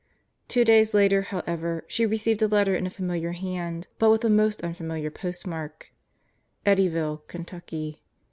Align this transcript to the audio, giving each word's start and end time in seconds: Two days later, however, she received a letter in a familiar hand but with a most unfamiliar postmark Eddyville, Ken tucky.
Two 0.47 0.65
days 0.65 0.95
later, 0.95 1.21
however, 1.21 1.83
she 1.85 2.07
received 2.07 2.41
a 2.41 2.47
letter 2.47 2.75
in 2.75 2.87
a 2.87 2.89
familiar 2.89 3.33
hand 3.33 3.87
but 3.99 4.09
with 4.09 4.25
a 4.25 4.31
most 4.31 4.63
unfamiliar 4.63 5.11
postmark 5.11 5.93
Eddyville, 6.65 7.21
Ken 7.27 7.45
tucky. 7.45 8.01